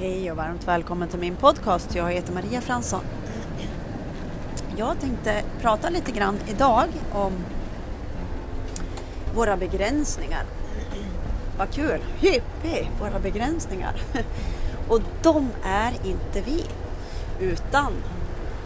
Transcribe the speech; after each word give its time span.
Hej 0.00 0.30
och 0.30 0.36
varmt 0.36 0.68
välkommen 0.68 1.08
till 1.08 1.18
min 1.18 1.36
podcast. 1.36 1.94
Jag 1.94 2.12
heter 2.12 2.32
Maria 2.32 2.60
Fransson. 2.60 3.00
Jag 4.76 5.00
tänkte 5.00 5.42
prata 5.60 5.88
lite 5.88 6.12
grann 6.12 6.38
idag 6.48 6.86
om 7.12 7.32
våra 9.34 9.56
begränsningar. 9.56 10.42
Vad 11.58 11.70
kul! 11.70 12.00
Hippie! 12.18 12.88
Våra 13.00 13.18
begränsningar. 13.18 14.02
Och 14.88 15.00
de 15.22 15.50
är 15.64 15.92
inte 16.06 16.40
vi. 16.40 16.64
Utan 17.40 17.92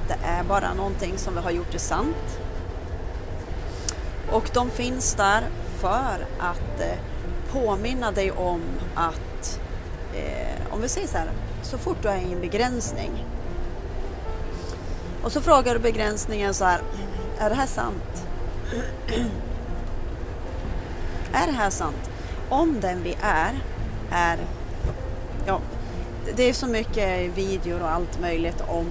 det 0.09 0.19
är 0.25 0.45
bara 0.45 0.75
någonting 0.75 1.19
som 1.19 1.35
vi 1.35 1.41
har 1.41 1.51
gjort 1.51 1.71
till 1.71 1.80
sant. 1.80 2.41
Och 4.30 4.51
de 4.55 4.71
finns 4.71 5.14
där 5.14 5.45
för 5.77 6.27
att 6.39 6.80
eh, 6.80 6.99
påminna 7.53 8.11
dig 8.12 8.30
om 8.30 8.61
att 8.95 9.31
eh, 10.15 10.75
om 10.75 10.80
vi 10.80 10.89
säger 10.89 11.09
så 11.09 11.19
här, 11.19 11.30
så 11.62 11.79
fort 11.79 11.97
du 12.02 12.09
är 12.09 12.16
i 12.16 12.33
en 12.33 12.41
begränsning 12.41 13.25
och 15.23 15.33
så 15.33 15.41
frågar 15.41 15.75
du 15.75 15.80
begränsningen 15.80 16.55
så 16.55 16.65
här, 16.65 16.80
är 17.39 17.51
det 17.51 17.57
här 17.57 17.66
sant? 17.66 18.27
är 21.33 21.47
det 21.47 21.53
här 21.53 21.70
sant? 21.70 22.11
Om 22.48 22.80
den 22.80 23.03
vi 23.03 23.17
är, 23.23 23.55
är, 24.12 24.39
ja, 25.47 25.61
det 26.37 26.42
är 26.42 26.53
så 26.53 26.67
mycket 26.67 27.39
videor 27.39 27.81
och 27.83 27.91
allt 27.91 28.20
möjligt 28.20 28.62
om 28.69 28.87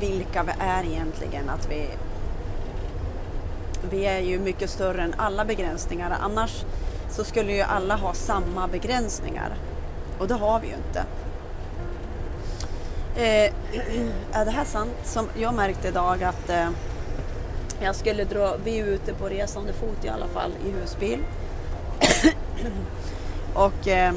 vilka 0.00 0.42
vi 0.42 0.52
är 0.58 0.84
egentligen, 0.84 1.50
att 1.50 1.70
vi 1.70 1.88
vi 3.90 4.06
är 4.06 4.20
ju 4.20 4.38
mycket 4.38 4.70
större 4.70 5.02
än 5.02 5.14
alla 5.16 5.44
begränsningar. 5.44 6.16
Annars 6.20 6.64
så 7.10 7.24
skulle 7.24 7.52
ju 7.52 7.62
alla 7.62 7.96
ha 7.96 8.14
samma 8.14 8.68
begränsningar. 8.68 9.56
Och 10.22 10.28
det 10.28 10.34
har 10.34 10.60
vi 10.60 10.66
ju 10.66 10.74
inte. 10.74 11.04
Eh, 13.16 13.52
är 14.40 14.44
det 14.44 14.50
här 14.50 14.64
sant? 14.64 14.96
Som 15.04 15.28
jag 15.38 15.54
märkte 15.54 15.88
idag 15.88 16.22
att 16.22 16.50
eh, 16.50 16.68
jag 17.80 17.96
skulle 17.96 18.24
dra, 18.24 18.56
vi 18.64 18.78
är 18.78 18.84
ute 18.84 19.14
på 19.14 19.28
resande 19.28 19.72
fot 19.72 20.04
i 20.04 20.08
alla 20.08 20.26
fall 20.26 20.50
i 20.66 20.70
husbil. 20.70 21.18
och 23.54 23.88
eh, 23.88 24.12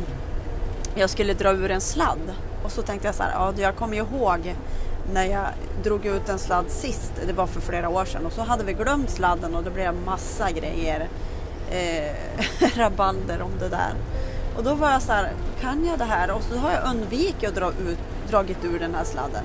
jag 0.95 1.09
skulle 1.09 1.34
dra 1.34 1.52
ur 1.52 1.72
en 1.72 1.81
sladd. 1.81 2.34
Och 2.64 2.72
så 2.72 2.81
tänkte 2.81 3.08
jag 3.08 3.16
så 3.16 3.23
här, 3.23 3.31
ja 3.31 3.53
jag 3.58 3.75
kommer 3.75 3.95
ju 3.95 4.02
ihåg 4.02 4.56
när 5.14 5.25
jag 5.25 5.47
drog 5.84 6.06
ut 6.06 6.30
en 6.30 6.40
sladd 6.40 6.69
sist, 6.69 7.12
det 7.28 7.34
var 7.34 7.47
för 7.47 7.62
flera 7.62 7.90
år 7.90 8.06
sedan 8.06 8.25
och 8.25 8.34
så 8.34 8.42
hade 8.42 8.64
vi 8.64 8.73
glömt 8.73 9.09
sladden 9.09 9.56
och 9.56 9.64
det 9.64 9.72
blev 9.72 9.94
massa 10.06 10.52
grejer, 10.52 11.08
eh, 11.72 12.16
rabalder 12.78 13.42
om 13.42 13.52
det 13.59 13.69
där. 13.69 13.94
Och 14.58 14.64
då 14.64 14.73
var 14.73 14.92
jag 14.92 15.02
så 15.02 15.11
här, 15.11 15.31
kan 15.61 15.86
jag 15.86 16.00
det 16.00 16.06
här? 16.06 16.31
Och 16.31 16.42
så 16.42 16.58
har 16.58 16.72
jag 16.72 16.89
undvikit 16.89 17.50
att 17.50 17.56
dra 17.56 17.70
ut, 17.70 18.00
dragit 18.30 18.66
ur 18.66 18.80
den 18.80 18.95
här 18.95 19.03
sladden. 19.03 19.44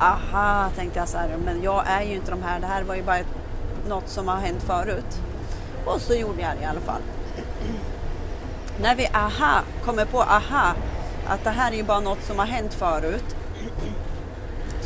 Aha, 0.00 0.70
tänkte 0.76 0.98
jag 0.98 1.08
så 1.08 1.18
här, 1.18 1.36
men 1.44 1.62
jag 1.62 1.82
är 1.86 2.02
ju 2.02 2.14
inte 2.14 2.30
de 2.30 2.42
här, 2.42 2.60
det 2.60 2.66
här 2.66 2.82
var 2.82 2.94
ju 2.94 3.02
bara 3.02 3.18
ett, 3.18 3.34
något 3.88 4.08
som 4.08 4.28
har 4.28 4.36
hänt 4.36 4.62
förut. 4.62 5.20
Och 5.84 6.00
så 6.00 6.14
gjorde 6.14 6.42
jag 6.42 6.50
det 6.58 6.62
i 6.62 6.66
alla 6.66 6.80
fall. 6.80 7.02
När 8.80 8.96
vi 8.96 9.06
aha, 9.06 9.60
kommer 9.84 10.04
på 10.04 10.22
aha, 10.22 10.74
att 11.28 11.44
det 11.44 11.50
här 11.50 11.72
är 11.72 11.76
ju 11.76 11.82
bara 11.82 12.00
något 12.00 12.22
som 12.22 12.38
har 12.38 12.46
hänt 12.46 12.74
förut 12.74 13.36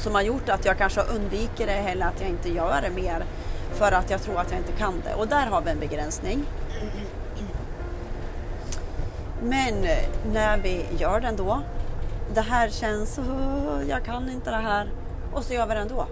som 0.03 0.15
har 0.15 0.23
gjort 0.23 0.49
att 0.49 0.65
jag 0.65 0.79
kanske 0.79 1.01
undviker 1.01 1.67
det 1.67 1.73
eller 1.73 2.07
att 2.07 2.21
jag 2.21 2.29
inte 2.29 2.49
gör 2.49 2.81
det 2.83 2.91
mer 2.91 3.25
för 3.73 3.93
att 3.93 4.11
jag 4.11 4.23
tror 4.23 4.39
att 4.39 4.51
jag 4.51 4.61
inte 4.61 4.73
kan 4.73 5.03
det. 5.05 5.15
Och 5.15 5.29
där 5.29 5.47
har 5.47 5.61
vi 5.61 5.71
en 5.71 5.79
begränsning. 5.79 6.45
Men 9.43 9.85
eh, 9.85 10.09
när 10.33 10.59
vi 10.59 10.87
gör 10.99 11.21
det 11.21 11.29
ändå, 11.29 11.63
det 12.35 12.41
här 12.41 12.69
känns, 12.69 13.21
jag 13.89 14.05
kan 14.05 14.31
inte 14.31 14.51
det 14.51 14.57
här, 14.57 14.93
och 15.33 15.45
så 15.45 15.55
gör 15.55 15.67
vi 15.67 15.75
det 15.75 15.81
ändå. 15.81 16.07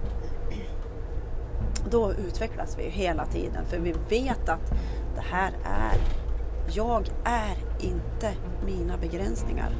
Då 1.90 2.12
utvecklas 2.12 2.78
vi 2.78 2.90
hela 2.90 3.26
tiden 3.26 3.66
för 3.66 3.78
vi 3.78 3.94
vet 4.08 4.48
att 4.48 4.70
det 5.14 5.24
här 5.30 5.52
är, 5.64 5.98
jag 6.72 7.08
är 7.24 7.56
inte 7.80 8.32
mina 8.66 8.96
begränsningar. 8.96 9.70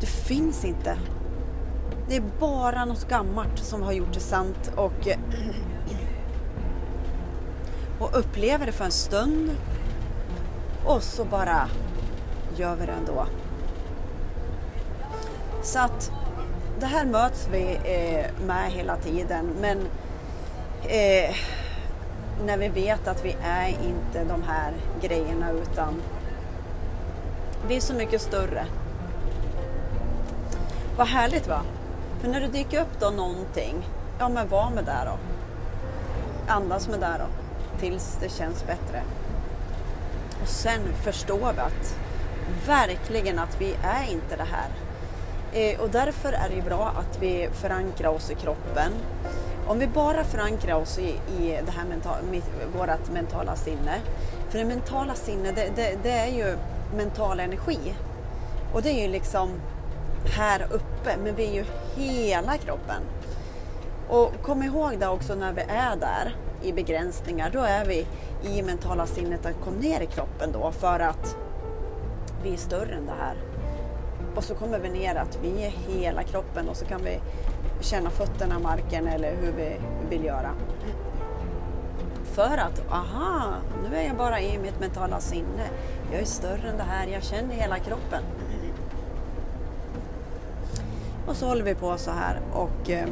Det 0.00 0.06
finns 0.06 0.64
inte 0.64 0.98
det 2.08 2.16
är 2.16 2.22
bara 2.40 2.84
något 2.84 3.08
gammalt 3.08 3.58
som 3.58 3.82
har 3.82 3.92
gjort 3.92 4.14
det 4.14 4.20
sant 4.20 4.72
och, 4.76 5.08
och 7.98 8.18
upplever 8.18 8.66
det 8.66 8.72
för 8.72 8.84
en 8.84 8.90
stund 8.90 9.50
och 10.84 11.02
så 11.02 11.24
bara 11.24 11.68
gör 12.58 12.76
vi 12.76 12.86
det 12.86 12.92
ändå. 12.92 13.26
Så 15.62 15.78
att 15.78 16.12
det 16.80 16.86
här 16.86 17.04
möts 17.04 17.48
vi 17.52 17.78
eh, 17.84 18.46
med 18.46 18.70
hela 18.72 18.96
tiden 18.96 19.46
men 19.60 19.78
eh, 20.82 21.36
när 22.44 22.58
vi 22.58 22.68
vet 22.68 23.08
att 23.08 23.24
vi 23.24 23.36
är 23.42 23.68
inte 23.68 24.24
de 24.24 24.42
här 24.42 24.72
grejerna 25.00 25.50
utan 25.50 26.02
vi 27.68 27.76
är 27.76 27.80
så 27.80 27.94
mycket 27.94 28.22
större. 28.22 28.66
Vad 30.96 31.06
härligt 31.06 31.48
va? 31.48 31.62
För 32.20 32.28
när 32.28 32.40
det 32.40 32.48
dyker 32.48 32.80
upp 32.80 33.00
då 33.00 33.10
någonting, 33.10 33.88
ja 34.18 34.28
men 34.28 34.48
var 34.48 34.70
med 34.70 34.84
det 34.84 35.02
då. 35.04 35.18
Andas 36.52 36.88
med 36.88 37.00
det 37.00 37.16
då, 37.18 37.26
tills 37.80 38.18
det 38.20 38.28
känns 38.28 38.66
bättre. 38.66 39.02
Och 40.42 40.48
sen 40.48 40.80
förstår 41.04 41.52
vi 41.52 41.60
att 41.60 41.98
verkligen 42.66 43.38
att 43.38 43.60
vi 43.60 43.76
är 43.82 44.12
inte 44.12 44.36
det 44.36 44.46
här. 44.50 44.70
Eh, 45.52 45.80
och 45.80 45.90
därför 45.90 46.32
är 46.32 46.48
det 46.56 46.62
bra 46.62 46.92
att 46.96 47.22
vi 47.22 47.48
förankrar 47.52 48.08
oss 48.08 48.30
i 48.30 48.34
kroppen. 48.34 48.92
Om 49.66 49.78
vi 49.78 49.86
bara 49.86 50.24
förankrar 50.24 50.74
oss 50.74 50.98
i, 50.98 51.08
i 51.38 51.58
det 51.66 51.72
här 51.72 51.84
mental, 51.88 52.16
vårt 52.78 53.12
mentala 53.12 53.56
sinne. 53.56 54.00
För 54.48 54.58
det 54.58 54.64
mentala 54.64 55.14
sinnet, 55.14 55.56
det, 55.56 55.70
det, 55.76 55.98
det 56.02 56.10
är 56.10 56.26
ju 56.36 56.56
mental 56.96 57.40
energi. 57.40 57.94
Och 58.74 58.82
det 58.82 58.90
är 58.90 59.02
ju 59.02 59.08
liksom 59.08 59.50
här 60.36 60.66
uppe, 60.70 61.16
men 61.24 61.34
vi 61.34 61.46
är 61.46 61.52
ju 61.52 61.64
hela 61.96 62.58
kroppen. 62.58 63.02
Och 64.08 64.32
kom 64.42 64.62
ihåg 64.62 64.98
det 64.98 65.08
också 65.08 65.34
när 65.34 65.52
vi 65.52 65.62
är 65.62 65.96
där 65.96 66.36
i 66.62 66.72
begränsningar, 66.72 67.50
då 67.52 67.60
är 67.60 67.84
vi 67.84 68.06
i 68.42 68.62
mentala 68.62 69.06
sinnet 69.06 69.46
att 69.46 69.64
komma 69.64 69.76
ner 69.80 70.00
i 70.00 70.06
kroppen 70.06 70.52
då 70.52 70.72
för 70.72 71.00
att 71.00 71.36
vi 72.48 72.54
är 72.54 72.58
större 72.58 72.94
än 72.94 73.06
det 73.06 73.12
här. 73.20 73.36
Och 74.34 74.44
så 74.44 74.54
kommer 74.54 74.78
vi 74.78 74.88
ner 74.88 75.14
att 75.14 75.38
vi 75.42 75.64
är 75.64 75.70
hela 75.70 76.22
kroppen 76.22 76.68
och 76.68 76.76
så 76.76 76.84
kan 76.84 77.00
vi 77.04 77.20
känna 77.80 78.10
fötterna 78.10 78.58
marken 78.58 79.06
eller 79.06 79.36
hur 79.36 79.52
vi 79.52 79.76
vill 80.10 80.24
göra. 80.24 80.50
För 82.24 82.58
att, 82.58 82.82
aha, 82.90 83.54
nu 83.82 83.96
är 83.96 84.06
jag 84.06 84.16
bara 84.16 84.40
i 84.40 84.58
mitt 84.58 84.80
mentala 84.80 85.20
sinne. 85.20 85.68
Jag 86.12 86.20
är 86.20 86.24
större 86.24 86.68
än 86.68 86.76
det 86.76 86.82
här, 86.82 87.06
jag 87.06 87.22
känner 87.22 87.54
hela 87.54 87.78
kroppen. 87.78 88.22
Och 91.26 91.36
så 91.36 91.46
håller 91.46 91.64
vi 91.64 91.74
på 91.74 91.98
så 91.98 92.10
här 92.10 92.40
och, 92.52 92.90
eh, 92.90 93.08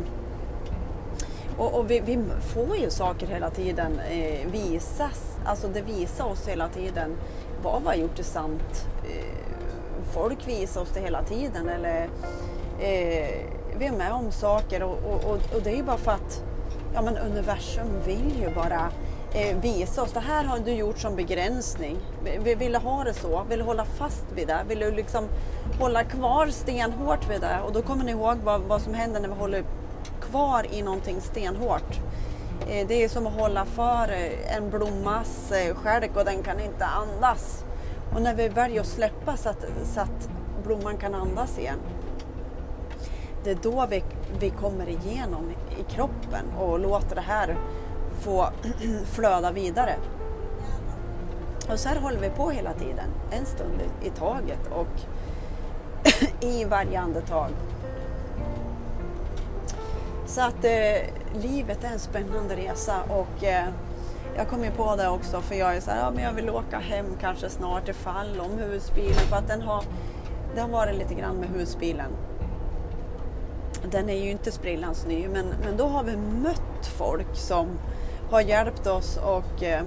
och, 1.59 1.75
och 1.75 1.91
vi, 1.91 2.00
vi, 2.00 2.19
får 2.55 2.77
ju 2.77 2.91
saker 2.91 3.27
hela 3.27 3.50
tiden 3.50 4.00
eh, 4.11 4.50
visas, 4.50 5.39
alltså 5.44 5.69
det 5.69 5.81
visar 5.81 6.25
oss 6.25 6.49
hela 6.49 6.69
tiden 6.69 7.17
vad 7.62 7.83
vi 7.83 7.89
har 7.89 7.94
gjort 7.94 8.19
är 8.19 8.22
sant. 8.22 8.87
Eh, 9.05 9.47
folk 10.12 10.49
visar 10.49 10.81
oss 10.81 10.91
det 10.95 11.00
hela 11.00 11.22
tiden 11.22 11.69
eller 11.69 12.03
eh, 12.81 13.47
vi 13.78 13.87
är 13.87 13.93
med 13.93 14.12
om 14.12 14.33
saker 14.33 14.83
och, 14.83 14.99
och, 15.05 15.55
och, 15.55 15.62
det 15.65 15.71
är 15.71 15.77
ju 15.77 15.83
bara 15.83 15.97
för 15.97 16.12
att 16.12 16.43
ja, 16.95 17.03
men 17.03 17.16
universum 17.16 17.87
vill 18.06 18.41
ju 18.41 18.55
bara 18.55 18.91
eh, 19.34 19.56
visa 19.56 20.03
oss. 20.03 20.12
Det 20.12 20.21
här 20.21 20.45
har 20.45 20.59
du 20.59 20.72
gjort 20.72 20.99
som 20.99 21.16
begränsning. 21.16 21.97
Vi 22.45 22.55
vill 22.55 22.75
ha 22.75 23.04
det 23.04 23.15
så, 23.15 23.45
vill 23.48 23.60
hålla 23.60 23.84
fast 23.84 24.25
vid 24.34 24.47
det, 24.47 24.59
vill 24.69 24.78
du 24.78 24.91
liksom 24.91 25.25
hålla 25.81 26.04
kvar 26.04 26.47
stenhårt 26.47 27.31
vid 27.31 27.41
det. 27.41 27.59
Och 27.66 27.72
då 27.72 27.83
kommer 27.83 28.04
ni 28.04 28.10
ihåg 28.10 28.36
vad, 28.45 28.60
vad 28.60 28.83
som 28.83 28.95
händer 28.95 29.21
när 29.21 29.28
vi 29.28 29.34
håller 29.34 29.65
kvar 30.21 30.66
i 30.71 30.83
någonting 30.83 31.21
stenhårt. 31.21 32.01
Eh, 32.68 32.86
det 32.89 33.04
är 33.04 33.09
som 33.09 33.27
att 33.27 33.33
hålla 33.33 33.65
för 33.65 34.13
eh, 34.13 34.57
en 34.57 34.71
blommas 34.71 35.53
eh, 35.53 35.74
skälk 35.74 36.16
och 36.16 36.24
den 36.24 36.42
kan 36.42 36.60
inte 36.60 36.84
andas. 36.84 37.65
Och 38.15 38.22
när 38.22 38.34
vi 38.34 38.48
väljer 38.48 38.80
att 38.80 38.86
släppa 38.86 39.36
så 39.36 39.48
att, 39.48 39.65
så 39.95 40.01
att 40.01 40.28
blomman 40.65 40.97
kan 40.97 41.15
andas 41.15 41.59
igen. 41.59 41.78
Det 43.45 43.51
är 43.51 43.59
då 43.63 43.86
vi, 43.91 44.04
vi 44.41 44.51
kommer 44.51 44.89
igenom 44.89 45.51
i 45.78 45.92
kroppen 45.92 46.45
och 46.59 46.80
låter 46.80 47.15
det 47.15 47.21
här 47.21 47.57
få 48.21 48.48
flöda 49.04 49.53
vidare. 49.53 49.97
Och 51.71 51.78
så 51.78 51.89
här 51.89 51.97
håller 51.97 52.21
vi 52.21 52.30
på 52.30 52.51
hela 52.51 52.72
tiden, 52.72 53.10
en 53.30 53.47
stund 53.47 53.80
i 54.03 54.10
taget 54.10 54.60
och 54.71 55.01
i 56.41 56.65
varje 56.65 57.01
andetag. 57.01 57.51
Så 60.27 60.41
att 60.41 60.65
eh, 60.65 61.41
livet 61.43 61.84
är 61.84 61.89
en 61.89 61.99
spännande 61.99 62.57
resa 62.57 63.03
och 63.09 63.45
eh, 63.45 63.69
jag 64.37 64.49
kom 64.49 64.65
ju 64.65 64.71
på 64.71 64.97
det 64.97 65.09
också 65.09 65.41
för 65.41 65.55
jag 65.55 65.77
är 65.77 65.81
så 65.81 65.91
här, 65.91 65.99
ja 65.99 66.11
men 66.11 66.25
jag 66.25 66.33
vill 66.33 66.51
åka 66.51 66.78
hem 66.78 67.07
kanske 67.21 67.51
snart 67.51 67.89
ifall 67.89 68.41
om 68.41 68.59
husbilen 68.59 69.15
för 69.15 69.37
att 69.37 69.49
den 69.49 69.63
har 69.63 69.84
det 70.55 70.61
har 70.61 70.69
varit 70.69 70.99
lite 70.99 71.15
grann 71.15 71.37
med 71.37 71.49
husbilen. 71.49 72.11
Den 73.91 74.09
är 74.09 74.25
ju 74.25 74.31
inte 74.31 74.53
sprillans 74.53 75.07
ny 75.07 75.28
men, 75.28 75.47
men 75.65 75.77
då 75.77 75.87
har 75.87 76.05
vi 76.05 76.17
mött 76.17 76.87
folk 76.99 77.37
som 77.37 77.69
har 78.31 78.41
hjälpt 78.41 78.87
oss 78.87 79.17
och 79.17 79.63
eh, 79.63 79.83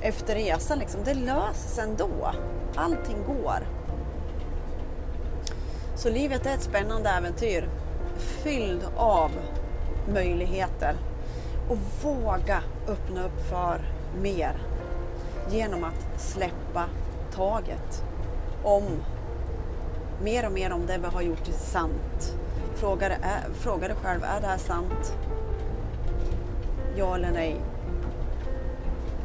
efter 0.00 0.34
resan 0.34 0.78
liksom, 0.78 1.00
det 1.04 1.14
löses 1.14 1.78
ändå. 1.78 2.30
Allting 2.74 3.24
går. 3.26 3.66
Så 5.94 6.10
livet 6.10 6.46
är 6.46 6.54
ett 6.54 6.62
spännande 6.62 7.10
äventyr 7.10 7.68
fylld 8.18 8.82
av 8.96 9.30
möjligheter 10.08 10.96
och 11.68 11.78
våga 12.02 12.62
öppna 12.88 13.24
upp 13.24 13.40
för 13.50 13.80
mer 14.20 14.56
genom 15.50 15.84
att 15.84 16.20
släppa 16.20 16.84
taget 17.34 18.04
om 18.62 18.84
mer 20.22 20.46
och 20.46 20.52
mer 20.52 20.72
om 20.72 20.86
det 20.86 20.98
vi 20.98 21.06
har 21.06 21.22
gjort 21.22 21.48
är 21.48 21.52
sant. 21.52 22.36
Fråga, 22.74 23.10
är, 23.10 23.52
fråga 23.54 23.88
dig 23.88 23.96
själv, 24.02 24.24
är 24.24 24.40
det 24.40 24.46
här 24.46 24.58
sant? 24.58 25.16
Ja 26.96 27.14
eller 27.14 27.30
nej? 27.30 27.60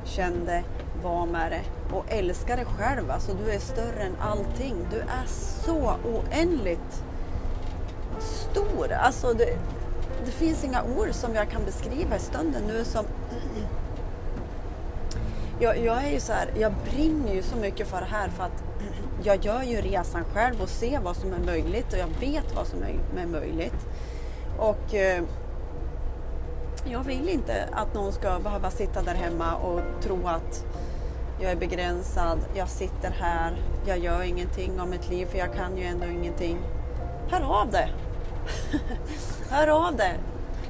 Känn 0.04 0.46
det, 0.46 0.64
var 1.04 1.26
med 1.26 1.52
det 1.52 1.96
och 1.96 2.06
älska 2.08 2.56
dig 2.56 2.66
själv. 2.66 3.12
Alltså 3.12 3.32
du 3.34 3.52
är 3.52 3.60
större 3.60 4.04
än 4.04 4.16
allting. 4.20 4.76
Du 4.92 5.00
är 5.00 5.26
så 5.66 5.94
oändligt 6.06 7.04
stor. 8.52 8.92
Alltså 8.92 9.34
det, 9.34 9.58
det 10.26 10.32
finns 10.32 10.64
inga 10.64 10.84
ord 10.84 11.08
som 11.12 11.36
jag 11.36 11.50
kan 11.50 11.66
beskriva 11.66 12.16
i 12.16 12.20
stunden 12.20 12.64
nu 12.68 12.84
som 12.84 13.06
jag, 15.60 15.78
jag, 15.78 16.04
är 16.04 16.12
ju 16.12 16.20
så 16.20 16.34
här, 16.34 16.54
jag 16.60 16.74
brinner 16.92 17.34
ju 17.34 17.42
så 17.42 17.56
mycket 17.56 17.88
för 17.88 18.00
det 18.00 18.08
här 18.12 18.30
för 18.30 18.44
att 18.44 18.64
jag 19.24 19.46
gör 19.46 19.64
ju 19.64 19.82
resan 19.82 20.24
själv 20.34 20.62
och 20.62 20.70
ser 20.70 21.00
vad 21.00 21.16
som 21.16 21.34
är 21.34 21.40
möjligt 21.46 21.94
och 21.94 22.00
jag 22.00 22.08
vet 22.20 22.56
vad 22.56 22.68
som 22.68 22.80
är 23.18 23.26
möjligt. 23.26 23.88
Och 24.58 24.94
eh, 24.94 25.24
jag 26.86 27.04
vill 27.04 27.30
inte 27.30 27.70
att 27.72 27.94
någon 27.94 28.12
ska 28.12 28.40
behöva 28.40 28.72
sitta 28.72 29.02
där 29.02 29.14
hemma 29.14 29.56
och 29.56 29.82
tro 30.02 30.28
att 30.28 30.66
jag 31.42 31.52
är 31.52 31.56
begränsad, 31.56 32.40
jag 32.56 32.70
sitter 32.70 33.12
här, 33.12 33.64
jag 33.86 33.98
gör 33.98 34.22
ingenting 34.22 34.82
om 34.82 34.90
mitt 34.90 35.10
liv 35.10 35.26
för 35.26 35.38
jag 35.38 35.54
kan 35.54 35.78
ju 35.78 35.84
ändå 35.84 36.06
ingenting. 36.06 36.58
Hör 37.30 37.62
av 37.62 37.72
det! 37.72 37.90
Hör 39.50 39.68
av 39.88 39.96
dig! 39.96 40.20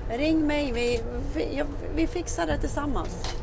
Ring 0.10 0.48
mig, 0.48 0.72
vi, 0.72 1.02
vi, 1.36 1.64
vi 1.96 2.08
fixar 2.08 2.46
det 2.48 2.58
tillsammans. 2.58 3.36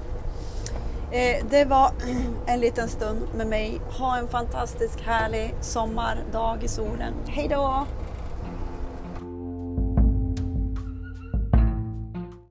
Eh, 1.12 1.44
det 1.50 1.64
var 1.64 1.92
en 2.46 2.60
liten 2.60 2.88
stund 2.88 3.28
med 3.34 3.46
mig. 3.46 3.80
Ha 3.98 4.18
en 4.18 4.28
fantastisk 4.28 5.00
härlig 5.00 5.54
sommardag 5.60 6.64
i 6.64 6.68
solen. 6.68 7.14
Hej 7.26 7.48
då! 7.48 7.86